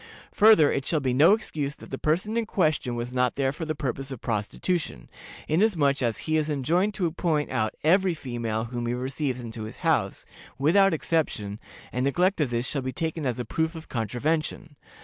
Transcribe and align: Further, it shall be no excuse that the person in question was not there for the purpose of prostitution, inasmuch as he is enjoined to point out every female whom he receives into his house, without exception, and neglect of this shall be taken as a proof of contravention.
Further, 0.31 0.71
it 0.71 0.83
shall 0.87 0.99
be 0.99 1.13
no 1.13 1.33
excuse 1.33 1.75
that 1.75 1.91
the 1.91 1.99
person 1.99 2.35
in 2.35 2.47
question 2.47 2.95
was 2.95 3.13
not 3.13 3.35
there 3.35 3.51
for 3.51 3.65
the 3.65 3.75
purpose 3.75 4.09
of 4.09 4.19
prostitution, 4.19 5.09
inasmuch 5.47 6.01
as 6.01 6.17
he 6.25 6.37
is 6.37 6.49
enjoined 6.49 6.95
to 6.95 7.11
point 7.11 7.51
out 7.51 7.75
every 7.83 8.15
female 8.15 8.63
whom 8.63 8.87
he 8.87 8.95
receives 8.95 9.41
into 9.41 9.65
his 9.65 9.77
house, 9.85 10.25
without 10.57 10.91
exception, 10.95 11.59
and 11.91 12.03
neglect 12.03 12.41
of 12.41 12.49
this 12.49 12.65
shall 12.67 12.81
be 12.81 12.91
taken 12.91 13.27
as 13.27 13.37
a 13.37 13.45
proof 13.45 13.75
of 13.75 13.89
contravention. 13.89 14.75